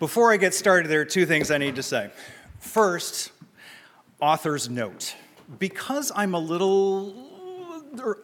[0.00, 2.10] Before I get started, there are two things I need to say.
[2.58, 3.30] First,
[4.20, 5.14] author's note.
[5.58, 7.14] Because I'm a little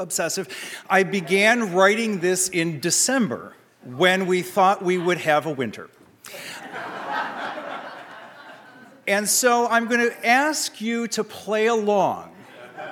[0.01, 0.49] obsessive,
[0.89, 5.89] I began writing this in December when we thought we would have a winter.
[9.07, 12.33] and so I'm going to ask you to play along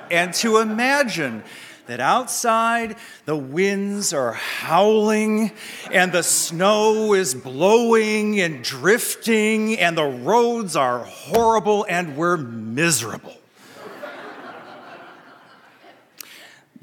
[0.09, 1.43] and to imagine
[1.89, 5.51] that outside the winds are howling
[5.91, 13.35] and the snow is blowing and drifting and the roads are horrible and we're miserable.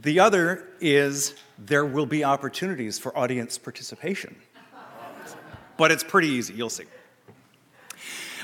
[0.00, 4.34] the other is there will be opportunities for audience participation.
[5.76, 6.84] But it's pretty easy, you'll see.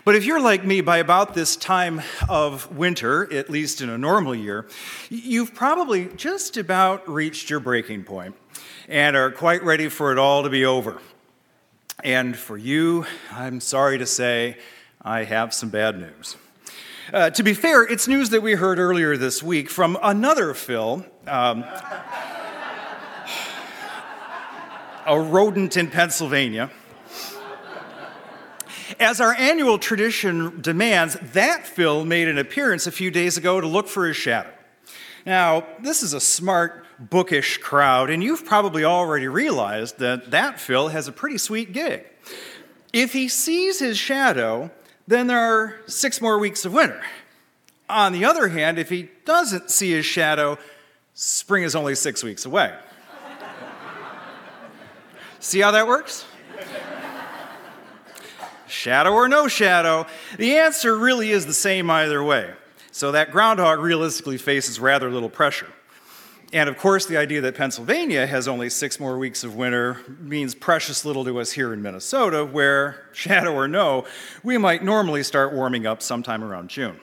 [0.05, 3.97] But if you're like me, by about this time of winter, at least in a
[3.97, 4.67] normal year,
[5.09, 8.35] you've probably just about reached your breaking point
[8.89, 11.01] and are quite ready for it all to be over.
[12.03, 14.57] And for you, I'm sorry to say,
[15.01, 16.35] I have some bad news.
[17.13, 21.07] Uh, to be fair, it's news that we heard earlier this week from another Phil,
[21.29, 21.63] um,
[25.07, 26.73] a rodent in Pennsylvania
[29.03, 33.67] as our annual tradition demands, that Phil made an appearance a few days ago to
[33.67, 34.51] look for his shadow.
[35.27, 40.89] Now, this is a smart, bookish crowd, and you've probably already realized that that Phil
[40.89, 42.07] has a pretty sweet gig.
[42.93, 44.71] If he sees his shadow,
[45.09, 47.03] then there are six more weeks of winter.
[47.89, 50.59] On the other hand, if he doesn't see his shadow,
[51.15, 52.73] spring is only six weeks away.
[55.41, 56.25] see how that works?
[58.73, 60.07] Shadow or no shadow,
[60.39, 62.53] the answer really is the same either way.
[62.91, 65.69] So that groundhog realistically faces rather little pressure.
[66.53, 70.55] And of course, the idea that Pennsylvania has only six more weeks of winter means
[70.55, 74.05] precious little to us here in Minnesota, where, shadow or no,
[74.43, 77.01] we might normally start warming up sometime around June.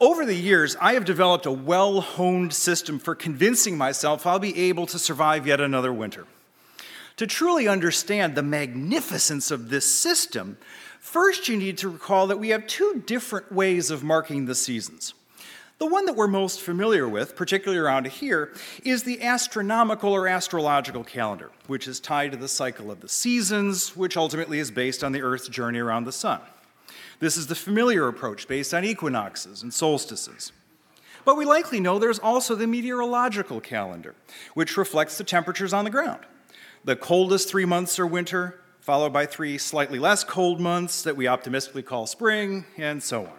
[0.00, 4.58] Over the years, I have developed a well honed system for convincing myself I'll be
[4.62, 6.26] able to survive yet another winter.
[7.22, 10.58] To truly understand the magnificence of this system,
[10.98, 15.14] first you need to recall that we have two different ways of marking the seasons.
[15.78, 18.52] The one that we're most familiar with, particularly around here,
[18.82, 23.96] is the astronomical or astrological calendar, which is tied to the cycle of the seasons,
[23.96, 26.40] which ultimately is based on the Earth's journey around the sun.
[27.20, 30.50] This is the familiar approach based on equinoxes and solstices.
[31.24, 34.16] But we likely know there's also the meteorological calendar,
[34.54, 36.26] which reflects the temperatures on the ground.
[36.84, 41.28] The coldest three months are winter, followed by three slightly less cold months that we
[41.28, 43.38] optimistically call spring, and so on.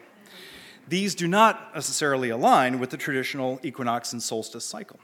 [0.88, 5.00] These do not necessarily align with the traditional equinox and solstice cycle.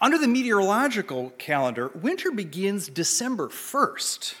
[0.00, 4.34] Under the meteorological calendar, winter begins December 1st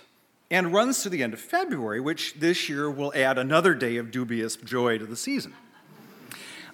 [0.48, 4.12] and runs to the end of February, which this year will add another day of
[4.12, 5.54] dubious joy to the season.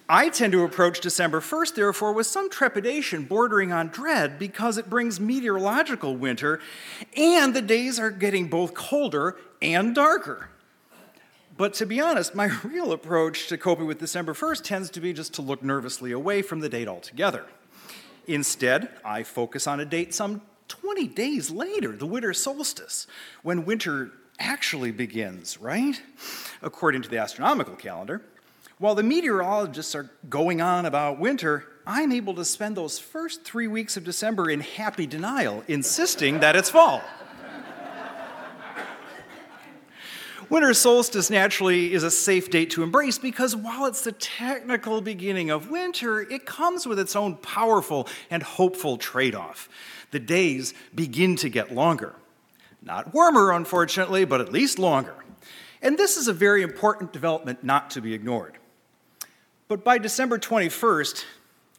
[0.09, 4.89] I tend to approach December 1st, therefore, with some trepidation bordering on dread because it
[4.89, 6.61] brings meteorological winter
[7.17, 10.49] and the days are getting both colder and darker.
[11.57, 15.11] But to be honest, my real approach to coping with December 1st tends to be
[15.11, 17.45] just to look nervously away from the date altogether.
[18.27, 23.07] Instead, I focus on a date some 20 days later, the winter solstice,
[23.41, 26.01] when winter actually begins, right?
[26.61, 28.21] According to the astronomical calendar.
[28.79, 33.65] While the meteorologists are going on about winter, I'm able to spend those first three
[33.65, 37.01] weeks of December in happy denial, insisting that it's fall.
[40.49, 45.49] Winter solstice naturally is a safe date to embrace because while it's the technical beginning
[45.49, 49.67] of winter, it comes with its own powerful and hopeful trade off.
[50.11, 52.15] The days begin to get longer.
[52.81, 55.15] Not warmer, unfortunately, but at least longer.
[55.81, 58.57] And this is a very important development not to be ignored.
[59.67, 61.25] But by December 21st,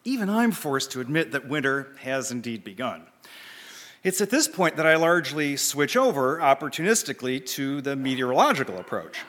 [0.04, 3.06] even I'm forced to admit that winter has indeed begun.
[4.04, 9.20] It's at this point that I largely switch over opportunistically to the meteorological approach.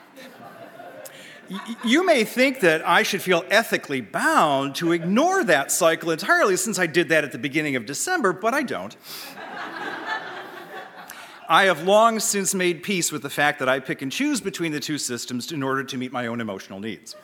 [1.84, 6.78] you may think that I should feel ethically bound to ignore that cycle entirely since
[6.78, 8.94] I did that at the beginning of December, but I don't.
[11.48, 14.70] I have long since made peace with the fact that I pick and choose between
[14.70, 17.16] the two systems in order to meet my own emotional needs.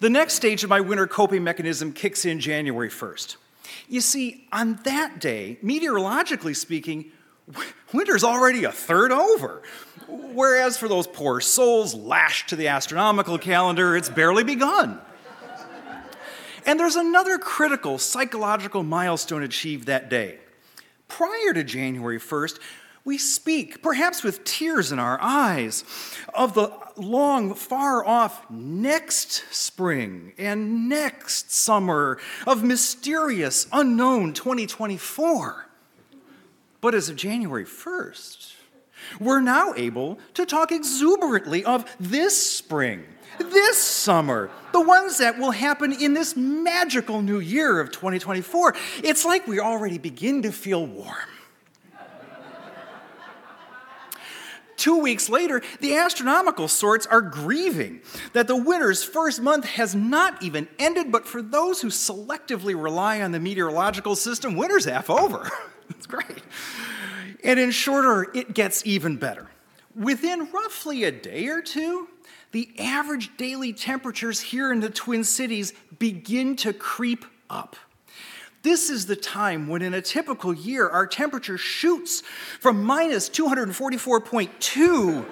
[0.00, 3.36] The next stage of my winter coping mechanism kicks in January 1st.
[3.88, 7.10] You see, on that day, meteorologically speaking,
[7.92, 9.62] winter's already a third over.
[10.08, 15.00] Whereas for those poor souls lashed to the astronomical calendar, it's barely begun.
[16.64, 20.38] And there's another critical psychological milestone achieved that day.
[21.08, 22.58] Prior to January 1st,
[23.08, 25.82] we speak, perhaps with tears in our eyes,
[26.34, 35.70] of the long, far off next spring and next summer of mysterious, unknown 2024.
[36.82, 38.52] But as of January 1st,
[39.18, 43.06] we're now able to talk exuberantly of this spring,
[43.38, 48.76] this summer, the ones that will happen in this magical new year of 2024.
[49.02, 51.37] It's like we already begin to feel warm.
[54.78, 58.00] Two weeks later, the astronomical sorts are grieving
[58.32, 63.20] that the winter's first month has not even ended, but for those who selectively rely
[63.20, 65.50] on the meteorological system, winter's half over.
[65.90, 66.42] It's great.
[67.42, 69.48] And in shorter, it gets even better.
[69.96, 72.08] Within roughly a day or two,
[72.52, 77.74] the average daily temperatures here in the Twin Cities begin to creep up.
[78.68, 82.22] This is the time when, in a typical year, our temperature shoots
[82.60, 85.24] from minus 244.2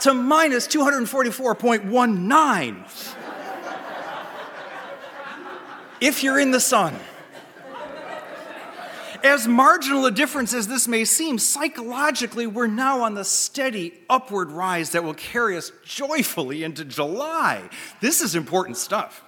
[0.00, 3.14] to minus 244.19.
[6.00, 6.96] if you're in the sun.
[9.22, 14.50] As marginal a difference as this may seem, psychologically, we're now on the steady upward
[14.50, 17.70] rise that will carry us joyfully into July.
[18.00, 19.23] This is important stuff.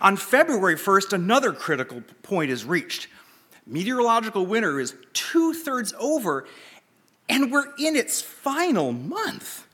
[0.00, 3.08] On February 1st, another critical point is reached.
[3.66, 6.46] Meteorological winter is two thirds over,
[7.28, 9.66] and we're in its final month.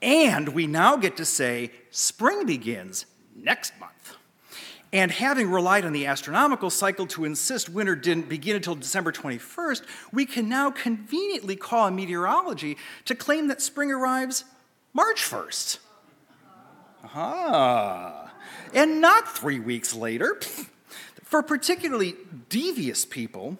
[0.00, 4.16] And we now get to say spring begins next month.
[4.92, 9.82] And having relied on the astronomical cycle to insist winter didn't begin until December 21st,
[10.12, 12.76] we can now conveniently call on meteorology
[13.06, 14.44] to claim that spring arrives
[14.92, 15.78] March 1st.
[17.04, 18.31] Aha.
[18.74, 20.40] And not three weeks later.
[21.24, 22.14] For particularly
[22.50, 23.56] devious people,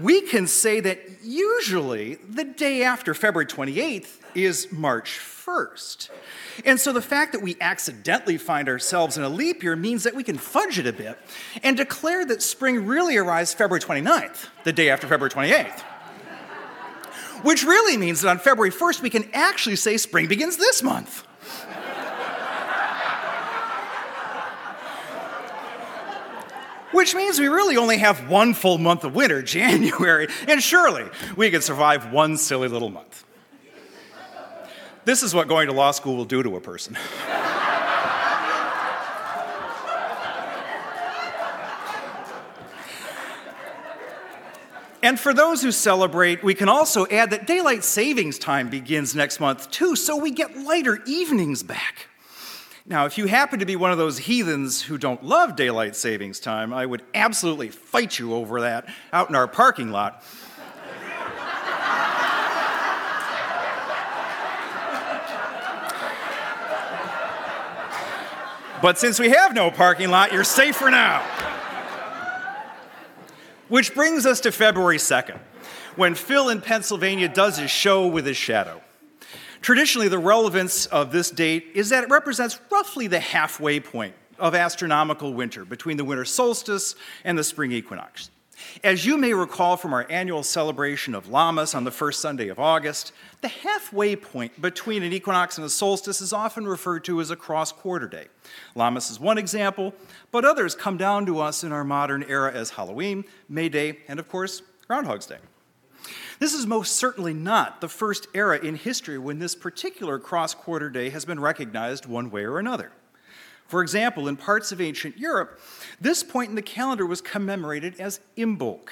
[0.00, 6.10] we can say that usually the day after February 28th is March 1st.
[6.64, 10.14] And so the fact that we accidentally find ourselves in a leap year means that
[10.14, 11.18] we can fudge it a bit
[11.62, 15.80] and declare that spring really arrives February 29th, the day after February 28th.
[17.42, 21.25] Which really means that on February 1st, we can actually say spring begins this month.
[26.92, 31.04] Which means we really only have one full month of winter, January, and surely
[31.36, 33.24] we could survive one silly little month.
[35.04, 36.96] This is what going to law school will do to a person.
[45.06, 49.38] And for those who celebrate, we can also add that daylight savings time begins next
[49.38, 52.08] month too, so we get lighter evenings back.
[52.88, 56.38] Now, if you happen to be one of those heathens who don't love daylight savings
[56.38, 60.22] time, I would absolutely fight you over that out in our parking lot.
[68.80, 71.22] But since we have no parking lot, you're safe for now.
[73.68, 75.40] Which brings us to February 2nd,
[75.96, 78.80] when Phil in Pennsylvania does his show with his shadow.
[79.60, 84.54] Traditionally, the relevance of this date is that it represents roughly the halfway point of
[84.54, 86.94] astronomical winter between the winter solstice
[87.24, 88.30] and the spring equinox.
[88.82, 92.58] As you may recall from our annual celebration of Lammas on the first Sunday of
[92.58, 97.30] August, the halfway point between an equinox and a solstice is often referred to as
[97.30, 98.26] a cross quarter day.
[98.74, 99.94] Lammas is one example,
[100.30, 104.18] but others come down to us in our modern era as Halloween, May Day, and
[104.18, 105.38] of course, Groundhog's Day.
[106.38, 110.90] This is most certainly not the first era in history when this particular cross quarter
[110.90, 112.92] day has been recognized one way or another.
[113.66, 115.60] For example, in parts of ancient Europe,
[116.00, 118.90] this point in the calendar was commemorated as Imbolc,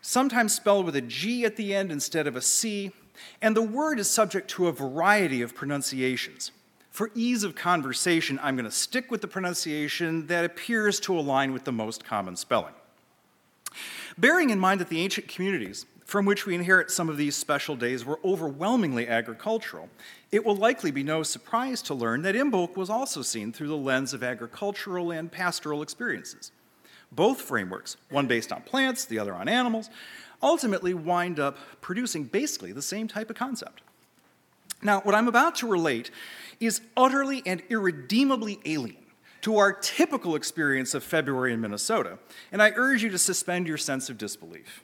[0.00, 2.92] sometimes spelled with a G at the end instead of a C,
[3.40, 6.52] and the word is subject to a variety of pronunciations.
[6.90, 11.52] For ease of conversation, I'm going to stick with the pronunciation that appears to align
[11.52, 12.74] with the most common spelling.
[14.18, 17.76] Bearing in mind that the ancient communities from which we inherit some of these special
[17.76, 19.88] days were overwhelmingly agricultural,
[20.30, 23.76] it will likely be no surprise to learn that Imbolc was also seen through the
[23.76, 26.52] lens of agricultural and pastoral experiences.
[27.10, 29.90] Both frameworks, one based on plants, the other on animals,
[30.42, 33.82] ultimately wind up producing basically the same type of concept.
[34.82, 36.10] Now, what I'm about to relate
[36.58, 38.96] is utterly and irredeemably alien
[39.42, 42.18] to our typical experience of February in Minnesota,
[42.50, 44.82] and I urge you to suspend your sense of disbelief.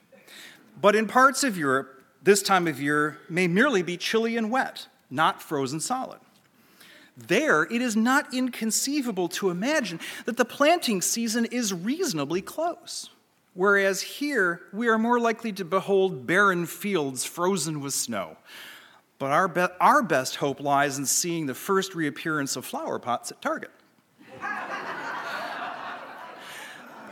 [0.81, 4.87] But in parts of Europe, this time of year may merely be chilly and wet,
[5.09, 6.19] not frozen solid.
[7.17, 13.09] There, it is not inconceivable to imagine that the planting season is reasonably close.
[13.53, 18.37] Whereas here, we are more likely to behold barren fields frozen with snow.
[19.17, 23.31] But our, be- our best hope lies in seeing the first reappearance of flower pots
[23.31, 23.71] at Target.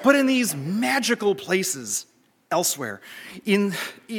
[0.04, 2.06] but in these magical places,
[2.52, 3.02] elsewhere.
[3.46, 3.74] In,
[4.10, 4.16] uh,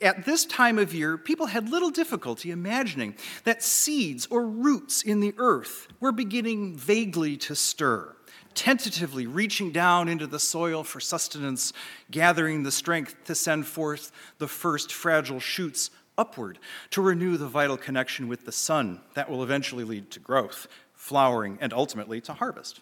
[0.00, 5.20] at this time of year, people had little difficulty imagining that seeds or roots in
[5.20, 8.14] the earth were beginning vaguely to stir,
[8.54, 11.72] tentatively reaching down into the soil for sustenance,
[12.10, 16.58] gathering the strength to send forth the first fragile shoots upward
[16.90, 21.58] to renew the vital connection with the sun that will eventually lead to growth, flowering,
[21.60, 22.80] and ultimately to harvest.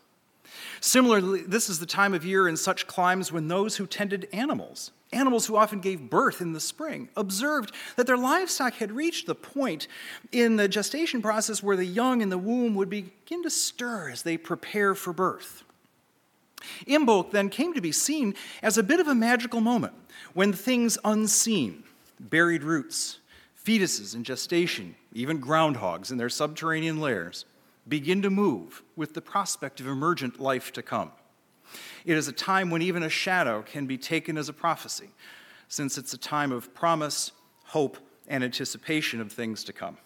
[0.81, 4.91] Similarly, this is the time of year in such climes when those who tended animals,
[5.13, 9.35] animals who often gave birth in the spring, observed that their livestock had reached the
[9.35, 9.89] point
[10.33, 14.23] in the gestation process where the young in the womb would begin to stir as
[14.23, 15.65] they prepare for birth.
[16.87, 19.95] Imbolc then came to be seen as a bit of a magical moment
[20.35, 21.83] when things unseen,
[22.21, 23.19] buried roots,
[23.65, 27.45] fetuses in gestation, even groundhogs in their subterranean lairs,
[27.89, 31.13] begin to move with the prospect of emergent life to come.
[32.05, 35.11] It is a time when even a shadow can be taken as a prophecy,
[35.69, 37.33] since it's a time of promise,
[37.67, 37.99] hope,
[38.29, 39.97] and anticipation of things to come.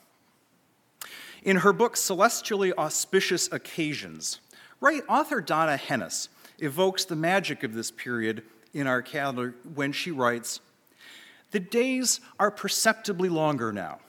[1.42, 4.40] In her book, Celestially Auspicious Occasions,
[4.80, 6.28] right, author Donna Henes
[6.58, 8.42] evokes the magic of this period
[8.72, 10.60] in our calendar when she writes
[11.50, 14.00] The days are perceptibly longer now.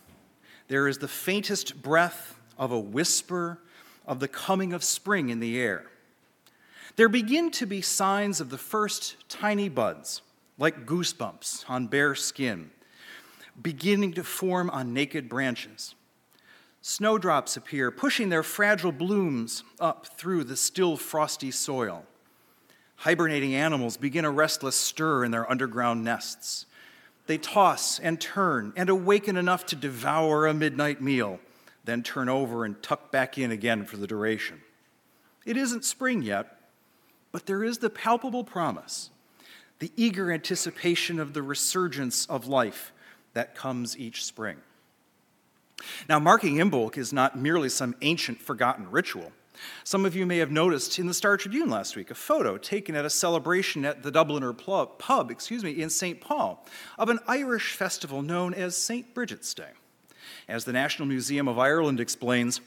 [0.68, 3.60] There is the faintest breath of a whisper
[4.06, 5.86] of the coming of spring in the air.
[6.96, 10.22] There begin to be signs of the first tiny buds,
[10.58, 12.72] like goosebumps on bare skin,
[13.62, 15.94] beginning to form on naked branches.
[16.82, 22.06] Snowdrops appear, pushing their fragile blooms up through the still frosty soil.
[22.98, 26.66] Hibernating animals begin a restless stir in their underground nests.
[27.28, 31.40] They toss and turn and awaken enough to devour a midnight meal
[31.88, 34.62] then turn over and tuck back in again for the duration.
[35.46, 36.60] It isn't spring yet,
[37.32, 39.10] but there is the palpable promise,
[39.80, 42.92] the eager anticipation of the resurgence of life
[43.34, 44.58] that comes each spring.
[46.10, 49.32] Now, marking Imbolc is not merely some ancient forgotten ritual.
[49.84, 52.96] Some of you may have noticed in the Star Tribune last week a photo taken
[52.96, 54.54] at a celebration at the Dubliner
[54.98, 56.20] pub, excuse me, in St.
[56.20, 56.66] Paul
[56.98, 59.14] of an Irish festival known as St.
[59.14, 59.72] Bridget's Day.
[60.48, 62.62] As the National Museum of Ireland explains,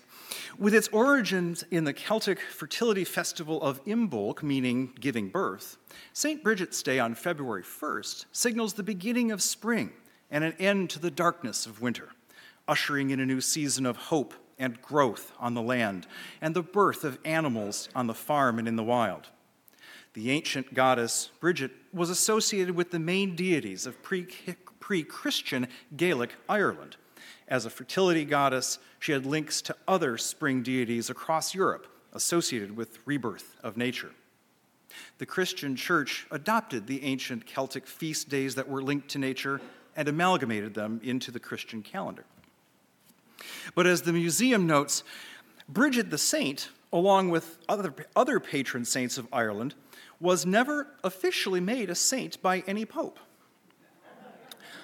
[0.58, 5.76] with its origins in the Celtic fertility festival of Imbolc, meaning giving birth,
[6.12, 6.42] St.
[6.42, 9.92] Bridget's Day on February 1st signals the beginning of spring
[10.30, 12.10] and an end to the darkness of winter,
[12.68, 16.06] ushering in a new season of hope and growth on the land
[16.40, 19.28] and the birth of animals on the farm and in the wild.
[20.12, 26.96] The ancient goddess Bridget was associated with the main deities of pre Christian Gaelic Ireland
[27.50, 32.99] as a fertility goddess, she had links to other spring deities across Europe associated with
[33.04, 34.12] rebirth of nature.
[35.19, 39.61] The Christian church adopted the ancient Celtic feast days that were linked to nature
[39.97, 42.25] and amalgamated them into the Christian calendar.
[43.75, 45.02] But as the museum notes,
[45.69, 49.75] Bridget the Saint, along with other, other patron saints of Ireland,
[50.21, 53.19] was never officially made a saint by any pope.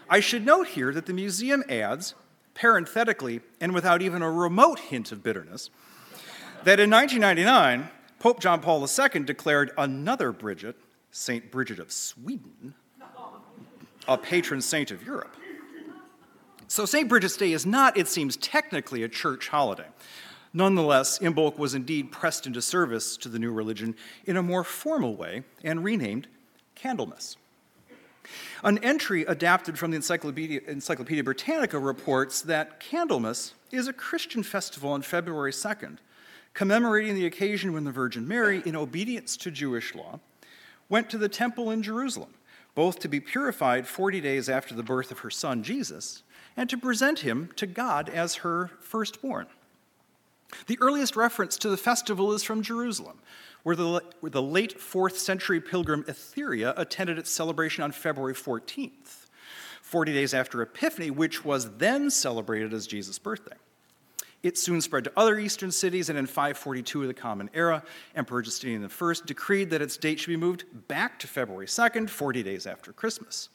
[0.08, 2.14] I should note here that the museum adds
[2.56, 5.70] parenthetically, and without even a remote hint of bitterness,
[6.64, 10.74] that in 1999, Pope John Paul II declared another Bridget,
[11.12, 11.52] St.
[11.52, 12.74] Bridget of Sweden,
[14.08, 15.36] a patron saint of Europe.
[16.66, 17.08] So St.
[17.08, 19.86] Bridget's Day is not, it seems, technically a church holiday.
[20.52, 23.94] Nonetheless, Imbolc was indeed pressed into service to the new religion
[24.24, 26.26] in a more formal way and renamed
[26.74, 27.36] Candlemas.
[28.62, 34.90] An entry adapted from the Encyclopedia, Encyclopedia Britannica reports that Candlemas is a Christian festival
[34.90, 35.98] on February 2nd,
[36.54, 40.20] commemorating the occasion when the Virgin Mary, in obedience to Jewish law,
[40.88, 42.34] went to the temple in Jerusalem,
[42.74, 46.22] both to be purified 40 days after the birth of her son Jesus
[46.56, 49.46] and to present him to God as her firstborn.
[50.66, 53.18] The earliest reference to the festival is from Jerusalem,
[53.62, 59.26] where the, where the late 4th century pilgrim Etheria attended its celebration on February 14th,
[59.82, 63.56] 40 days after Epiphany, which was then celebrated as Jesus' birthday.
[64.42, 67.82] It soon spread to other eastern cities, and in 542 of the Common Era,
[68.14, 72.42] Emperor Justinian I decreed that its date should be moved back to February 2nd, 40
[72.44, 73.48] days after Christmas.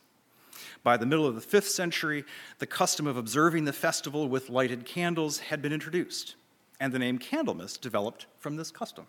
[0.84, 2.26] By the middle of the 5th century,
[2.60, 6.36] the custom of observing the festival with lighted candles had been introduced,
[6.82, 9.06] and the name Candlemas developed from this custom.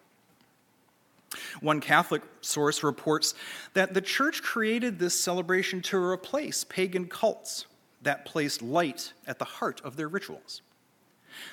[1.62, 3.34] One Catholic source reports
[3.72, 7.64] that the church created this celebration to replace pagan cults
[8.02, 10.60] that placed light at the heart of their rituals.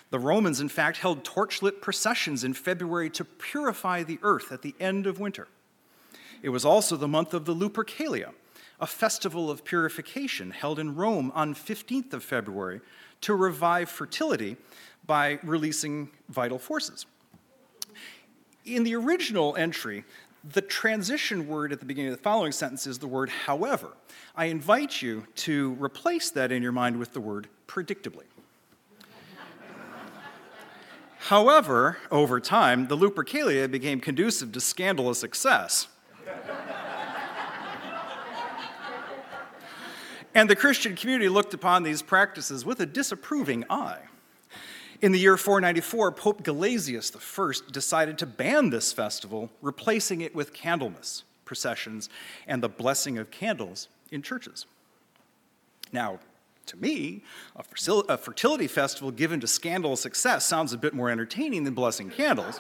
[0.10, 4.76] The Romans, in fact, held torchlit processions in February to purify the earth at the
[4.78, 5.48] end of winter.
[6.44, 8.34] It was also the month of the Lupercalia,
[8.82, 12.82] a festival of purification held in Rome on 15th of February
[13.22, 14.58] to revive fertility
[15.10, 17.08] by releasing vital forces.
[18.64, 20.04] In the original entry,
[20.44, 23.90] the transition word at the beginning of the following sentence is the word however.
[24.36, 28.26] I invite you to replace that in your mind with the word predictably.
[31.18, 35.88] However, over time, the Lupercalia became conducive to scandalous excess.
[40.36, 44.09] and the Christian community looked upon these practices with a disapproving eye.
[45.02, 50.54] In the year 494, Pope Gelasius I decided to ban this festival, replacing it with
[50.54, 52.10] Candlemas processions
[52.46, 54.66] and the blessing of candles in churches.
[55.94, 56.20] Now,
[56.66, 57.24] to me,
[57.56, 62.60] a fertility festival given to scandalous success sounds a bit more entertaining than blessing candles.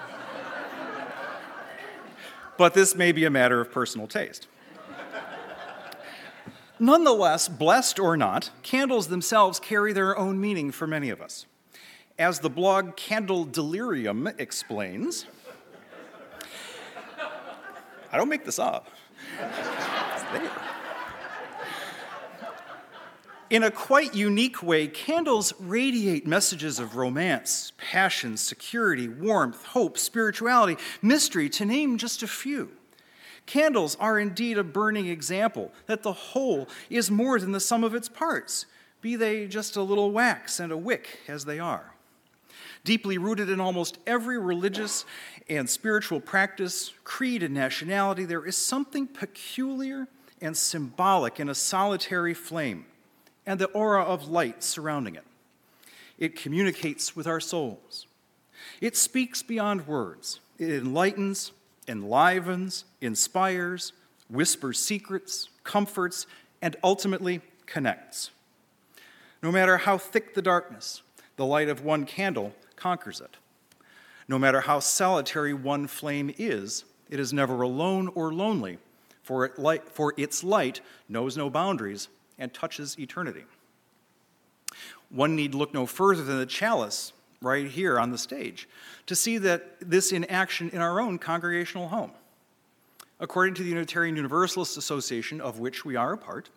[2.57, 4.47] but this may be a matter of personal taste.
[6.79, 11.45] Nonetheless, blessed or not, candles themselves carry their own meaning for many of us.
[12.19, 15.25] As the blog Candle Delirium explains,
[18.11, 18.89] I don't make this up.
[23.49, 30.75] In a quite unique way, candles radiate messages of romance, passion, security, warmth, hope, spirituality,
[31.01, 32.69] mystery, to name just a few.
[33.45, 37.95] Candles are indeed a burning example that the whole is more than the sum of
[37.95, 38.65] its parts,
[38.99, 41.93] be they just a little wax and a wick as they are.
[42.83, 45.05] Deeply rooted in almost every religious
[45.49, 50.07] and spiritual practice, creed, and nationality, there is something peculiar
[50.41, 52.85] and symbolic in a solitary flame
[53.45, 55.25] and the aura of light surrounding it.
[56.17, 58.07] It communicates with our souls.
[58.81, 60.39] It speaks beyond words.
[60.57, 61.51] It enlightens,
[61.87, 63.93] enlivens, inspires,
[64.29, 66.27] whispers secrets, comforts,
[66.61, 68.31] and ultimately connects.
[69.41, 71.01] No matter how thick the darkness,
[71.37, 73.37] the light of one candle conquers it.
[74.27, 78.77] No matter how solitary one flame is, it is never alone or lonely,
[79.23, 83.43] for, it light, for its light knows no boundaries and touches eternity.
[85.09, 88.67] One need look no further than the chalice right here on the stage
[89.07, 92.11] to see that this in action in our own congregational home.
[93.19, 96.49] According to the Unitarian Universalist Association, of which we are a part,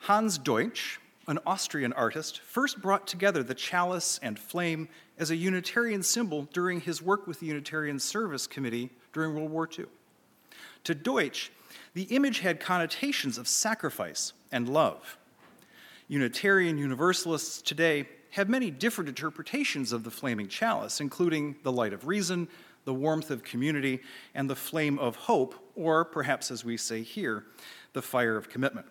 [0.00, 4.88] Hans Deutsch, an Austrian artist, first brought together the chalice and flame
[5.18, 9.68] as a Unitarian symbol during his work with the Unitarian Service Committee during World War
[9.78, 9.84] II.
[10.84, 11.52] To Deutsch,
[11.92, 15.18] the image had connotations of sacrifice and love.
[16.08, 22.06] Unitarian Universalists today have many different interpretations of the flaming chalice, including the light of
[22.06, 22.48] reason,
[22.84, 24.00] the warmth of community,
[24.34, 27.44] and the flame of hope, or perhaps as we say here,
[27.92, 28.86] the fire of commitment.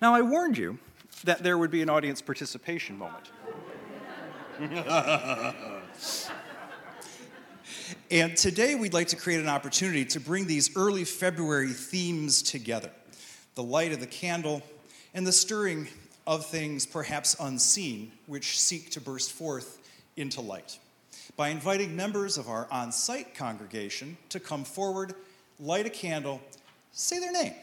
[0.00, 0.78] Now, I warned you
[1.24, 3.30] that there would be an audience participation moment.
[8.10, 12.90] and today we'd like to create an opportunity to bring these early February themes together
[13.56, 14.62] the light of the candle,
[15.12, 15.88] and the stirring
[16.26, 19.78] of things perhaps unseen, which seek to burst forth
[20.16, 20.78] into light.
[21.36, 25.14] By inviting members of our on site congregation to come forward,
[25.58, 26.40] light a candle,
[26.92, 27.54] say their name,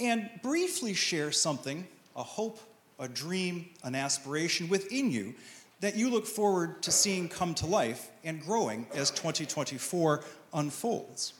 [0.00, 1.86] and briefly share something
[2.16, 2.58] a hope,
[2.98, 5.34] a dream, an aspiration within you
[5.80, 11.32] that you look forward to seeing come to life and growing as 2024 unfolds.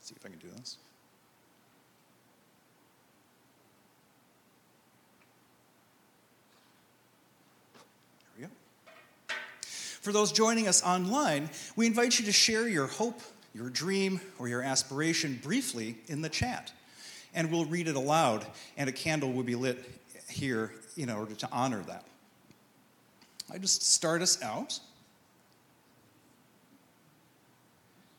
[0.00, 0.78] see if I can do this.
[10.08, 13.20] For those joining us online, we invite you to share your hope,
[13.58, 16.72] your dream, or your aspiration briefly in the chat.
[17.34, 19.84] And we'll read it aloud, and a candle will be lit
[20.30, 22.04] here in order to honor that.
[23.52, 24.78] I just start us out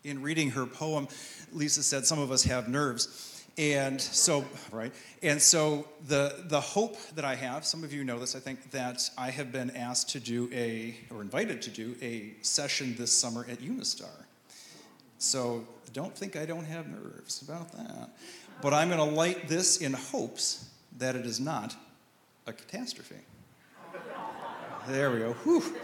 [0.04, 1.08] in reading her poem.
[1.54, 3.45] Lisa said some of us have nerves.
[3.58, 8.17] And so, right, and so the, the hope that I have, some of you know
[8.17, 11.95] this, I think, that I have been asked to do a, or invited to do
[12.02, 14.25] a session this summer at Unistar.
[15.19, 18.10] So don't think I don't have nerves about that.
[18.62, 21.75] But I'm going to light this in hopes that it is not
[22.47, 23.15] a catastrophe.
[24.88, 25.34] There we go.
[25.43, 25.77] Whew.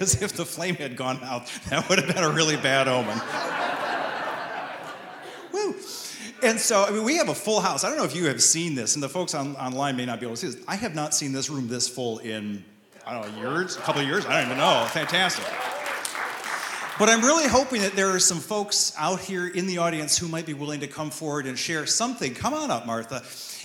[0.00, 1.46] As if the flame had gone out.
[1.68, 3.20] That would have been a really bad omen.
[5.52, 5.74] Woo.
[6.42, 7.84] And so, I mean, we have a full house.
[7.84, 10.20] I don't know if you have seen this, and the folks on, online may not
[10.20, 10.64] be able to see this.
[10.68, 12.64] I have not seen this room this full in,
[13.04, 14.24] I don't know, years, a couple of years.
[14.24, 14.86] I don't even know.
[14.90, 15.44] Fantastic.
[16.98, 20.26] But I'm really hoping that there are some folks out here in the audience who
[20.26, 22.34] might be willing to come forward and share something.
[22.34, 23.22] Come on up, Martha,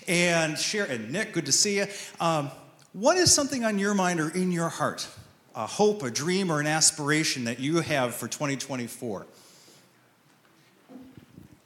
[0.07, 0.85] and share.
[0.85, 1.87] And Nick, good to see you.
[2.19, 2.51] Um,
[2.93, 5.07] what is something on your mind or in your heart?
[5.55, 9.25] A hope, a dream, or an aspiration that you have for 2024?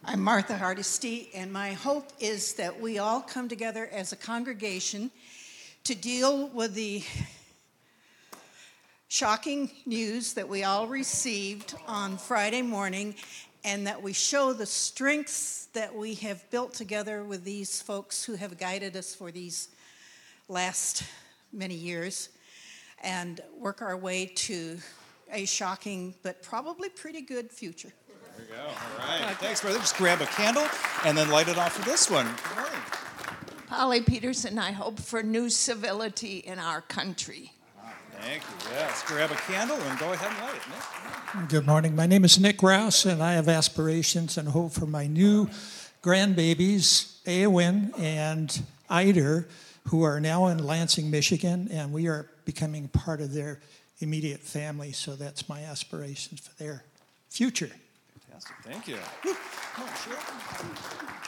[0.06, 5.12] I'm Martha Hardesty, and my hope is that we all come together as a congregation
[5.84, 7.04] to deal with the
[9.08, 13.16] shocking news that we all received on Friday morning,
[13.64, 18.36] and that we show the strengths that we have built together with these folks who
[18.36, 19.70] have guided us for these
[20.50, 21.04] last
[21.54, 22.30] many years,
[23.04, 24.78] and work our way to
[25.32, 27.92] a shocking but probably pretty good future.
[28.38, 28.62] There you go.
[28.62, 29.36] All right.
[29.38, 29.80] Thanks, brother.
[29.80, 30.68] Just grab a candle
[31.06, 32.26] and then light it off for this one.
[32.26, 32.80] Good morning.
[33.68, 37.52] Polly Peterson, I hope for new civility in our country.
[38.28, 38.72] Thank you.
[38.72, 39.04] Yes.
[39.08, 41.50] Grab a candle and go ahead and light it, Nick.
[41.50, 41.96] Good morning.
[41.96, 45.50] My name is Nick Rouse, and I have aspirations and hope for my new
[46.04, 49.48] grandbabies, Eowyn and Eider,
[49.86, 53.62] who are now in Lansing, Michigan, and we are becoming part of their
[54.00, 54.92] immediate family.
[54.92, 56.84] So that's my aspirations for their
[57.30, 57.72] future.
[58.26, 58.58] Fantastic.
[58.64, 58.98] Thank you.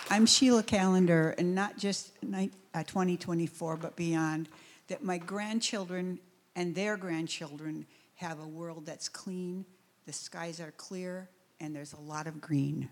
[0.10, 4.50] I'm Sheila Calendar, and not just uh, 2024, but beyond,
[4.90, 6.20] that my grandchildren
[6.56, 7.86] and their grandchildren
[8.16, 9.66] have a world that's clean,
[10.06, 12.90] the skies are clear, and there's a lot of green.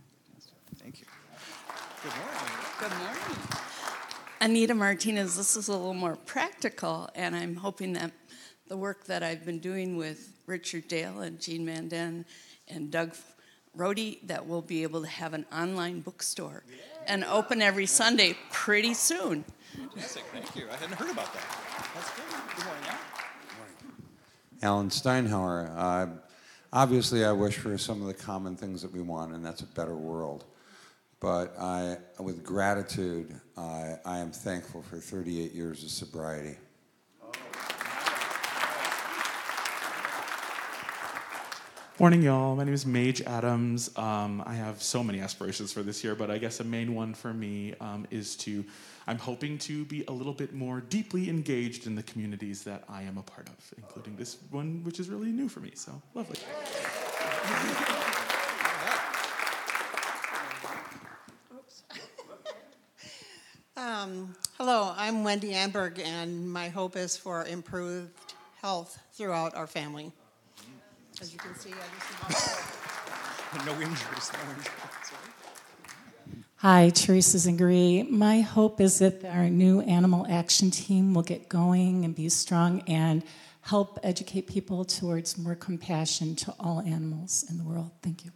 [0.75, 1.05] Thank you.
[2.03, 2.53] Good morning.
[2.79, 3.47] Good morning.
[4.39, 8.11] Anita Martinez, this is a little more practical, and I'm hoping that
[8.67, 12.25] the work that I've been doing with Richard Dale and Jean Manden
[12.67, 13.15] and Doug
[13.73, 16.63] Rody, that we'll be able to have an online bookstore
[17.07, 19.43] and open every Sunday pretty soon.
[19.75, 20.23] Fantastic.
[20.33, 20.67] Thank you.
[20.69, 21.43] I hadn't heard about that.
[21.95, 22.25] That's good.
[22.55, 22.76] Good morning, Al.
[24.61, 25.71] Alan Steinhauer.
[25.75, 26.07] Uh,
[26.73, 29.67] obviously, I wish for some of the common things that we want, and that's a
[29.67, 30.45] better world.
[31.19, 36.57] But I, with gratitude, I, I am thankful for 38 years of sobriety.
[41.99, 42.55] Morning, y'all.
[42.55, 43.89] My name is Mage Adams.
[43.97, 47.15] Um, I have so many aspirations for this year, but I guess a main one
[47.15, 48.63] for me um, is to,
[49.07, 53.03] I'm hoping to be a little bit more deeply engaged in the communities that I
[53.03, 55.71] am a part of, including this one, which is really new for me.
[55.75, 56.37] So lovely.
[63.77, 68.09] Um, hello, I'm Wendy Amberg, and my hope is for improved
[68.59, 70.11] health throughout our family.
[71.21, 72.65] As you can see, I just
[73.67, 74.31] No injuries.
[74.33, 75.26] No injuries.
[76.61, 78.09] Hi, Teresa Zingery.
[78.09, 82.81] My hope is that our new animal action team will get going and be strong
[82.87, 83.21] and
[83.61, 87.91] help educate people towards more compassion to all animals in the world.
[88.01, 88.31] Thank you.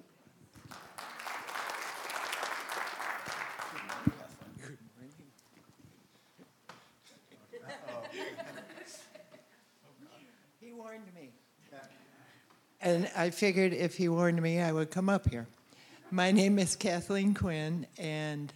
[10.60, 11.32] He warned me.
[12.82, 15.48] And I figured if he warned me, I would come up here.
[16.14, 18.52] My name is Kathleen Quinn, and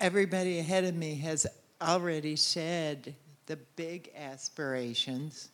[0.00, 1.46] everybody ahead of me has
[1.82, 5.50] already said the big aspirations,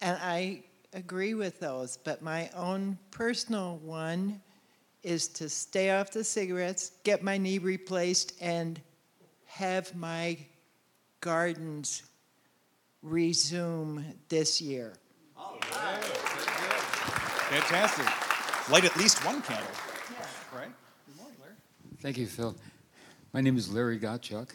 [0.00, 1.96] and I agree with those.
[1.96, 4.40] But my own personal one
[5.04, 8.80] is to stay off the cigarettes, get my knee replaced, and
[9.46, 10.36] have my
[11.20, 12.02] gardens
[13.00, 14.94] resume this year.
[17.48, 18.06] Fantastic.
[18.72, 19.70] Light at least one candle.
[20.54, 20.70] Right?
[21.06, 21.54] Good morning, Larry.
[22.00, 22.54] Thank you, Phil.
[23.32, 24.50] My name is Larry Gottschalk.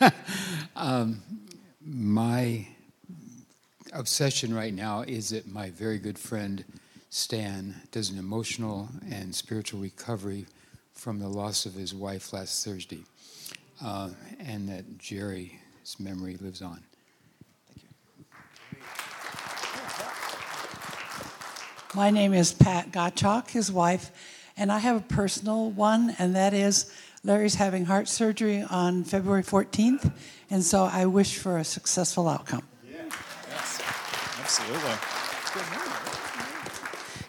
[0.76, 1.20] um,
[1.84, 2.66] my
[3.92, 6.64] obsession right now is that my very good friend
[7.10, 10.46] Stan does an emotional and spiritual recovery
[10.94, 13.04] from the loss of his wife last Thursday,
[13.84, 14.08] uh,
[14.40, 16.82] and that Jerry his memory lives on.
[17.68, 17.88] Thank you.
[21.94, 24.10] My name is Pat Gottschalk, his wife,
[24.56, 26.90] and I have a personal one, and that is
[27.22, 30.12] Larry's having heart surgery on February 14th,
[30.50, 32.62] and so I wish for a successful outcome.
[33.50, 33.82] Yes,
[34.40, 34.92] absolutely.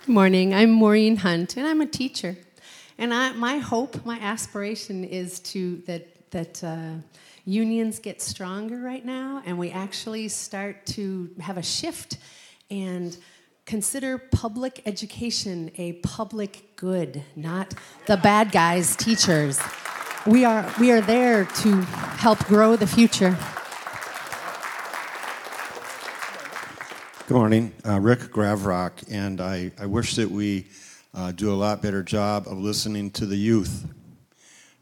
[0.05, 0.53] Good morning.
[0.53, 2.37] I'm Maureen Hunt, and I'm a teacher.
[2.97, 6.93] And I, my hope, my aspiration is to that that uh,
[7.45, 12.17] unions get stronger right now, and we actually start to have a shift
[12.69, 13.17] and
[13.67, 17.73] consider public education a public good, not
[18.05, 19.59] the bad guys, teachers.
[20.25, 21.81] We are, we are there to
[22.15, 23.37] help grow the future.
[27.27, 30.67] Good morning, uh, Rick Gravrock, and I, I wish that we
[31.13, 33.85] uh, do a lot better job of listening to the youth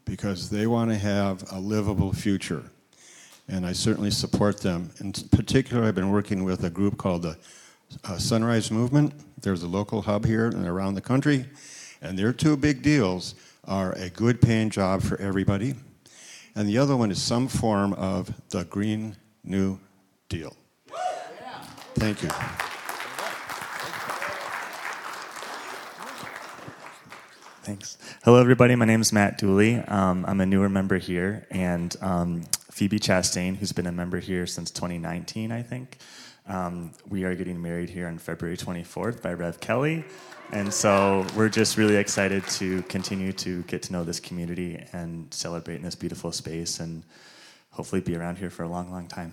[0.04, 2.62] because they want to have a livable future.
[3.48, 4.92] And I certainly support them.
[5.00, 7.36] In particular, I've been working with a group called the
[8.04, 9.12] uh, Sunrise Movement.
[9.40, 11.46] There's a local hub here and around the country,
[12.00, 15.74] and their two big deals are a good paying job for everybody,
[16.54, 19.78] and the other one is some form of the Green New
[20.28, 20.56] Deal.
[21.94, 22.28] Thank you.
[27.62, 27.98] Thanks.
[28.22, 28.76] Hello, everybody.
[28.76, 29.78] My name is Matt Dooley.
[29.78, 34.46] Um, I'm a newer member here, and um, Phoebe Chastain, who's been a member here
[34.46, 35.98] since 2019, I think.
[36.48, 40.04] Um, we are getting married here on February 24th by Rev Kelly.
[40.52, 45.32] And so we're just really excited to continue to get to know this community and
[45.34, 47.02] celebrate in this beautiful space and
[47.70, 49.32] hopefully be around here for a long, long time.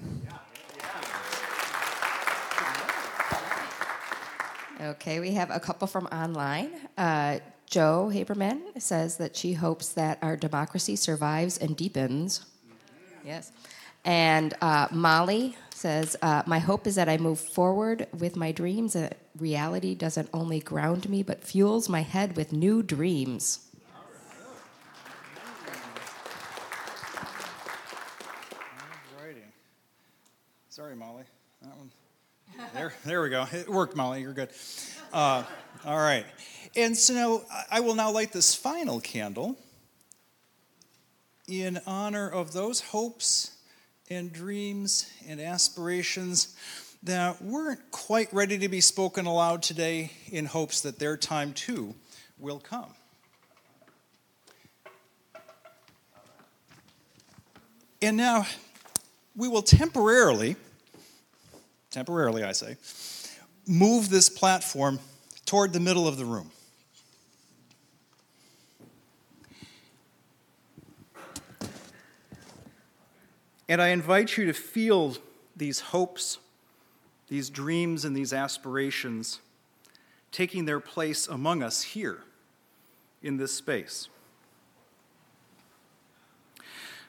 [4.81, 6.71] Okay, we have a couple from online.
[6.97, 12.45] Uh, Joe Haberman says that she hopes that our democracy survives and deepens.
[13.23, 13.51] Yes.
[14.03, 18.93] And uh, Molly says, uh, My hope is that I move forward with my dreams,
[18.93, 23.67] that reality doesn't only ground me, but fuels my head with new dreams.
[29.19, 29.43] Alrighty.
[30.69, 31.25] Sorry, Molly.
[31.61, 31.91] That one.
[32.73, 33.45] There, there we go.
[33.51, 34.21] It worked, Molly.
[34.21, 34.51] You're good.
[35.11, 35.43] Uh,
[35.85, 36.25] all right.
[36.77, 39.57] And so I will now light this final candle
[41.45, 43.51] in honor of those hopes
[44.09, 46.55] and dreams and aspirations
[47.03, 51.93] that weren't quite ready to be spoken aloud today in hopes that their time too
[52.39, 52.93] will come.
[58.01, 58.45] And now
[59.35, 60.55] we will temporarily,
[61.89, 62.77] temporarily I say,
[63.67, 64.99] move this platform
[65.45, 66.51] toward the middle of the room.
[73.67, 75.15] And I invite you to feel
[75.55, 76.39] these hopes,
[77.27, 79.39] these dreams, and these aspirations
[80.31, 82.19] taking their place among us here
[83.21, 84.09] in this space.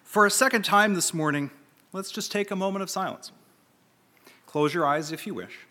[0.05, 1.51] For a second time this morning,
[1.93, 3.33] let's just take a moment of silence.
[4.47, 5.67] Close your eyes if you wish.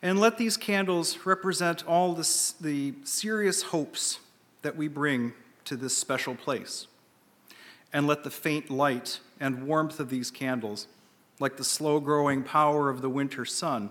[0.00, 4.20] And let these candles represent all the serious hopes
[4.62, 5.32] that we bring
[5.64, 6.86] to this special place.
[7.92, 10.86] And let the faint light and warmth of these candles,
[11.40, 13.90] like the slow growing power of the winter sun,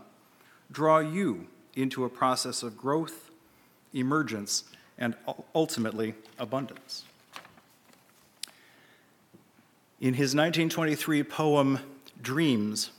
[0.71, 3.29] draw you into a process of growth,
[3.93, 4.63] emergence,
[4.97, 5.13] and
[5.53, 7.03] ultimately abundance.
[9.99, 11.79] In his 1923 poem,
[12.21, 12.91] Dreams,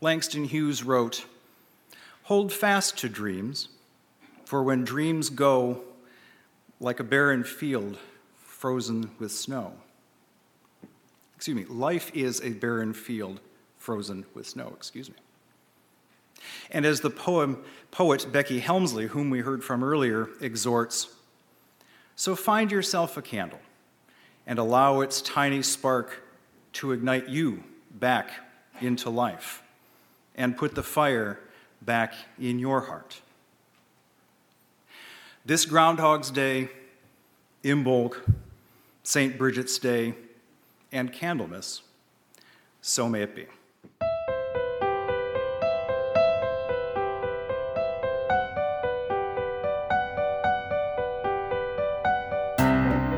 [0.00, 1.26] Langston Hughes wrote,
[2.24, 3.68] Hold fast to dreams,
[4.44, 5.82] for when dreams go
[6.78, 7.98] like a barren field
[8.44, 9.72] frozen with snow,
[11.42, 13.40] excuse me, life is a barren field
[13.76, 15.16] frozen with snow, excuse me.
[16.70, 21.12] And as the poem, poet Becky Hemsley, whom we heard from earlier, exhorts,
[22.14, 23.58] so find yourself a candle
[24.46, 26.22] and allow its tiny spark
[26.74, 28.30] to ignite you back
[28.80, 29.64] into life
[30.36, 31.40] and put the fire
[31.80, 33.20] back in your heart.
[35.44, 36.68] This Groundhog's Day,
[37.64, 38.14] Imbolc,
[39.02, 39.36] St.
[39.36, 40.14] Bridget's Day,
[40.92, 41.80] and Candlemas,
[42.80, 43.46] so may it be.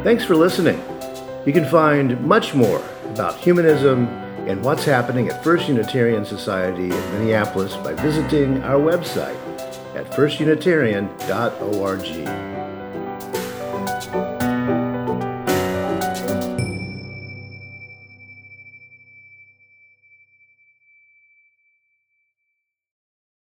[0.04, 0.82] Thanks for listening.
[1.46, 4.06] You can find much more about humanism
[4.46, 9.34] and what's happening at First Unitarian Society in Minneapolis by visiting our website
[9.94, 12.53] at firstunitarian.org.